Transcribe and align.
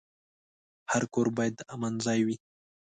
هر 0.91 1.03
کور 1.13 1.27
باید 1.37 1.53
د 1.57 1.61
امن 1.73 1.93
ځای 2.05 2.19
وي. 2.27 2.35